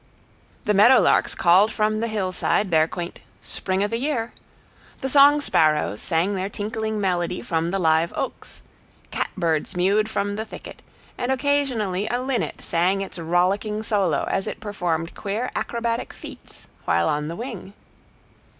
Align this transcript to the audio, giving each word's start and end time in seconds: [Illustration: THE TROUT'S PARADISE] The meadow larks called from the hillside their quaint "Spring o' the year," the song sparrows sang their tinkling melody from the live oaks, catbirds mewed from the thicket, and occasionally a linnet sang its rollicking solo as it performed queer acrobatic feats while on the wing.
[Illustration: 0.65 0.65
THE 0.65 0.73
TROUT'S 0.73 0.79
PARADISE] 0.95 0.97
The 0.97 1.03
meadow 1.03 1.11
larks 1.13 1.35
called 1.35 1.71
from 1.71 1.99
the 1.99 2.07
hillside 2.07 2.71
their 2.71 2.87
quaint 2.87 3.19
"Spring 3.43 3.83
o' 3.83 3.87
the 3.87 3.99
year," 3.99 4.33
the 5.01 5.09
song 5.09 5.41
sparrows 5.41 6.01
sang 6.01 6.33
their 6.33 6.49
tinkling 6.49 6.99
melody 6.99 7.39
from 7.43 7.69
the 7.69 7.77
live 7.77 8.11
oaks, 8.15 8.63
catbirds 9.11 9.75
mewed 9.75 10.09
from 10.09 10.37
the 10.37 10.45
thicket, 10.45 10.81
and 11.19 11.31
occasionally 11.31 12.07
a 12.07 12.19
linnet 12.19 12.63
sang 12.63 13.01
its 13.01 13.19
rollicking 13.19 13.83
solo 13.83 14.25
as 14.27 14.47
it 14.47 14.59
performed 14.59 15.13
queer 15.13 15.51
acrobatic 15.55 16.13
feats 16.13 16.67
while 16.85 17.07
on 17.07 17.27
the 17.27 17.35
wing. 17.35 17.73